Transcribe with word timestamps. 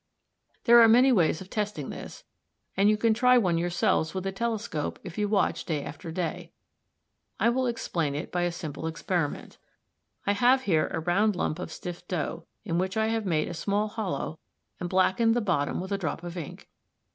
There 0.63 0.81
are 0.81 0.87
many 0.87 1.11
ways 1.11 1.41
of 1.41 1.51
testing 1.51 1.91
this, 1.91 2.23
and 2.75 2.89
you 2.89 2.97
can 2.97 3.13
try 3.13 3.37
one 3.37 3.59
yourselves 3.59 4.15
with 4.15 4.25
a 4.25 4.31
telescope 4.31 4.97
if 5.03 5.15
you 5.19 5.29
watch 5.29 5.63
day 5.63 5.83
after 5.83 6.11
day. 6.11 6.51
I 7.39 7.49
will 7.49 7.67
explain 7.67 8.15
it 8.15 8.31
by 8.31 8.41
a 8.41 8.51
simple 8.51 8.87
experiment. 8.87 9.59
I 10.25 10.31
have 10.33 10.63
here 10.63 10.87
a 10.91 10.99
round 10.99 11.35
lump 11.35 11.59
of 11.59 11.71
stiff 11.71 12.07
dough, 12.07 12.47
in 12.65 12.79
which 12.79 12.97
I 12.97 13.09
have 13.09 13.27
made 13.27 13.47
a 13.47 13.53
small 13.53 13.89
hollow 13.89 14.39
and 14.79 14.89
blackened 14.89 15.35
the 15.35 15.39
bottom 15.39 15.79
with 15.79 15.91
a 15.91 15.99
drop 15.99 16.23
of 16.23 16.35
ink. 16.35 16.67